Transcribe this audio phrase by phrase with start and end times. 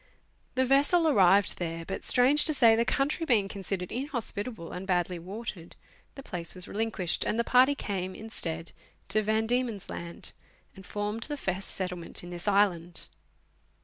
[0.55, 5.19] The vessels arrived there, but, strange to say, the country being considered inhospitable and badly
[5.19, 5.75] watered,
[6.15, 8.71] the place was relinquished, and the party came, instead,
[9.09, 10.31] to Van Diemen's Laud,
[10.75, 13.09] and formed the first settlement in this island.